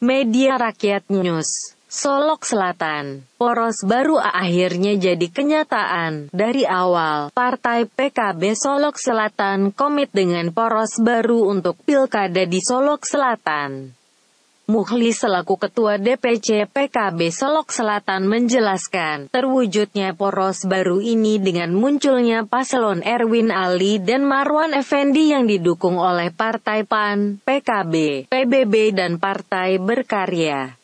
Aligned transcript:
Media 0.00 0.56
Rakyat 0.56 1.12
News. 1.12 1.76
Solok 1.84 2.48
Selatan, 2.48 3.28
poros 3.36 3.84
baru 3.84 4.16
akhirnya 4.16 4.96
jadi 4.96 5.28
kenyataan. 5.28 6.32
Dari 6.32 6.64
awal, 6.64 7.28
Partai 7.36 7.84
PKB 7.84 8.56
Solok 8.56 8.96
Selatan 8.96 9.76
komit 9.76 10.08
dengan 10.08 10.48
poros 10.56 10.96
baru 11.04 11.52
untuk 11.52 11.76
pilkada 11.84 12.48
di 12.48 12.64
Solok 12.64 13.04
Selatan. 13.04 13.92
Muhli 14.70 15.10
selaku 15.10 15.58
Ketua 15.58 15.98
DPC 15.98 16.70
PKB 16.70 17.34
Solok 17.34 17.74
Selatan 17.74 18.30
menjelaskan, 18.30 19.26
terwujudnya 19.26 20.14
poros 20.14 20.62
baru 20.62 21.02
ini 21.02 21.42
dengan 21.42 21.74
munculnya 21.74 22.46
paslon 22.46 23.02
Erwin 23.02 23.50
Ali 23.50 23.98
dan 23.98 24.22
Marwan 24.22 24.70
Effendi 24.78 25.34
yang 25.34 25.50
didukung 25.50 25.98
oleh 25.98 26.30
Partai 26.30 26.86
PAN, 26.86 27.42
PKB, 27.42 28.30
PBB 28.30 28.94
dan 28.94 29.18
Partai 29.18 29.82
Berkarya 29.82 30.79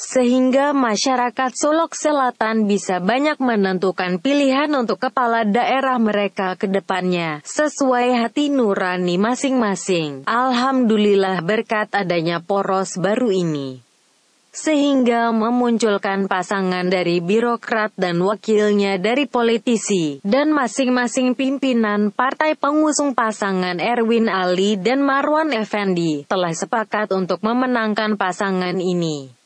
sehingga 0.00 0.72
masyarakat 0.72 1.52
Solok 1.52 1.92
Selatan 1.92 2.64
bisa 2.64 3.04
banyak 3.04 3.36
menentukan 3.36 4.16
pilihan 4.16 4.72
untuk 4.72 4.96
kepala 4.96 5.44
daerah 5.44 6.00
mereka 6.00 6.56
ke 6.56 6.64
depannya, 6.64 7.44
sesuai 7.44 8.16
hati 8.16 8.48
nurani 8.48 9.20
masing-masing. 9.20 10.24
Alhamdulillah 10.24 11.44
berkat 11.44 11.92
adanya 11.92 12.40
poros 12.40 12.96
baru 12.96 13.28
ini. 13.28 13.84
Sehingga 14.50 15.30
memunculkan 15.30 16.26
pasangan 16.26 16.90
dari 16.90 17.22
birokrat 17.22 17.94
dan 17.94 18.18
wakilnya 18.18 18.98
dari 18.98 19.30
politisi, 19.30 20.18
dan 20.26 20.50
masing-masing 20.50 21.38
pimpinan 21.38 22.10
partai 22.10 22.58
pengusung 22.58 23.14
pasangan 23.14 23.78
Erwin 23.78 24.26
Ali 24.26 24.74
dan 24.74 25.06
Marwan 25.06 25.54
Effendi, 25.54 26.26
telah 26.26 26.50
sepakat 26.50 27.14
untuk 27.14 27.46
memenangkan 27.46 28.18
pasangan 28.18 28.74
ini. 28.82 29.39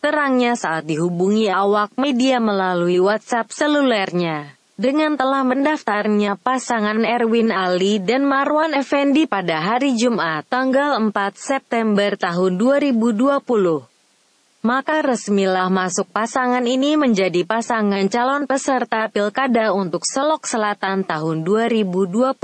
Terangnya 0.00 0.56
saat 0.56 0.88
dihubungi 0.88 1.52
awak 1.52 1.92
media 2.00 2.40
melalui 2.40 2.96
WhatsApp 3.04 3.52
selulernya. 3.52 4.56
Dengan 4.80 5.12
telah 5.20 5.44
mendaftarnya 5.44 6.40
pasangan 6.40 7.04
Erwin 7.04 7.52
Ali 7.52 8.00
dan 8.00 8.24
Marwan 8.24 8.72
Effendi 8.72 9.28
pada 9.28 9.60
hari 9.60 9.92
Jumat 10.00 10.48
tanggal 10.48 10.96
4 10.96 11.12
September 11.36 12.16
tahun 12.16 12.56
2020 12.56 13.89
maka 14.60 15.00
resmilah 15.00 15.72
masuk 15.72 16.04
pasangan 16.12 16.60
ini 16.60 16.92
menjadi 16.92 17.48
pasangan 17.48 18.04
calon 18.12 18.44
peserta 18.44 19.08
pilkada 19.08 19.72
untuk 19.72 20.04
Selok 20.04 20.44
Selatan 20.44 21.00
tahun 21.08 21.48
2021 21.48 22.36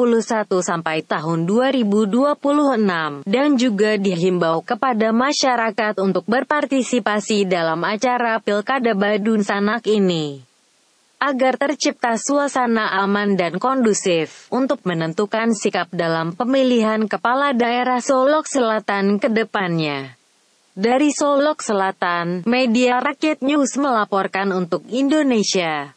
sampai 0.65 1.05
tahun 1.05 1.45
2026, 1.45 3.29
dan 3.29 3.49
juga 3.61 4.01
dihimbau 4.01 4.65
kepada 4.65 5.13
masyarakat 5.13 6.01
untuk 6.01 6.25
berpartisipasi 6.25 7.45
dalam 7.45 7.85
acara 7.85 8.41
pilkada 8.41 8.97
Badun 8.97 9.45
Sanak 9.45 9.85
ini 9.85 10.41
agar 11.17 11.57
tercipta 11.57 12.21
suasana 12.21 12.93
aman 13.01 13.41
dan 13.41 13.57
kondusif 13.57 14.49
untuk 14.53 14.85
menentukan 14.85 15.57
sikap 15.57 15.89
dalam 15.89 16.37
pemilihan 16.37 17.09
kepala 17.09 17.57
daerah 17.57 18.05
Solok 18.05 18.45
Selatan 18.45 19.17
ke 19.17 19.33
depannya. 19.33 20.17
Dari 20.77 21.09
Solok 21.09 21.65
Selatan, 21.65 22.45
Media 22.45 23.01
Rakyat 23.01 23.41
News 23.41 23.81
melaporkan 23.81 24.53
untuk 24.53 24.85
Indonesia. 24.93 25.97